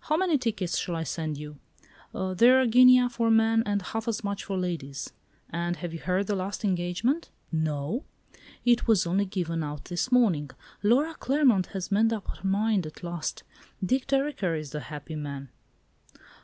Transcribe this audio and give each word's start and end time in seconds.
"How 0.00 0.16
many 0.16 0.38
tickets 0.38 0.76
shall 0.76 0.96
I 0.96 1.04
send 1.04 1.38
you? 1.38 1.60
They're 2.12 2.60
a 2.60 2.66
guinea 2.66 3.08
for 3.08 3.30
men 3.30 3.62
and 3.64 3.80
half 3.80 4.08
as 4.08 4.24
much 4.24 4.42
for 4.42 4.58
ladies; 4.58 5.12
and 5.50 5.76
have 5.76 5.92
you 5.92 6.00
heard 6.00 6.26
the 6.26 6.34
last 6.34 6.64
engagement? 6.64 7.30
No? 7.52 8.02
It 8.64 8.88
was 8.88 9.06
only 9.06 9.24
given 9.24 9.62
out 9.62 9.84
this 9.84 10.10
morning. 10.10 10.50
Laura 10.82 11.14
Claremont 11.14 11.66
has 11.66 11.92
made 11.92 12.12
up 12.12 12.26
her 12.26 12.42
mind 12.48 12.86
at 12.86 13.04
last; 13.04 13.44
Dick 13.80 14.08
Dereker 14.08 14.56
is 14.58 14.70
the 14.70 14.80
happy 14.80 15.14
man!" 15.14 15.48